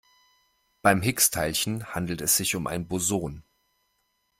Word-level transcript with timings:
Beim 0.81 1.03
Higgs-Teilchen 1.03 1.93
handelt 1.93 2.21
es 2.21 2.35
sich 2.35 2.55
um 2.55 2.65
ein 2.65 2.87
Boson. 2.87 3.43